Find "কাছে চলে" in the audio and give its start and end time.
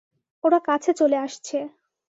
0.65-1.17